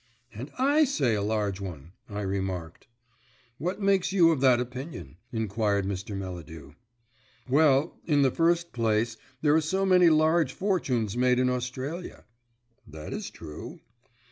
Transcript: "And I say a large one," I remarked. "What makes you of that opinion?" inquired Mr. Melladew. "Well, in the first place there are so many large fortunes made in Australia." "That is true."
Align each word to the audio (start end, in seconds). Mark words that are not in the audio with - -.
"And 0.33 0.49
I 0.57 0.83
say 0.83 1.13
a 1.13 1.21
large 1.21 1.61
one," 1.61 1.91
I 2.09 2.21
remarked. 2.21 2.87
"What 3.59 3.79
makes 3.83 4.11
you 4.11 4.31
of 4.31 4.41
that 4.41 4.59
opinion?" 4.59 5.17
inquired 5.31 5.85
Mr. 5.85 6.17
Melladew. 6.17 6.73
"Well, 7.47 7.99
in 8.07 8.23
the 8.23 8.31
first 8.31 8.71
place 8.73 9.15
there 9.43 9.53
are 9.53 9.61
so 9.61 9.85
many 9.85 10.09
large 10.09 10.53
fortunes 10.53 11.15
made 11.15 11.37
in 11.37 11.51
Australia." 11.51 12.25
"That 12.87 13.13
is 13.13 13.29
true." 13.29 13.81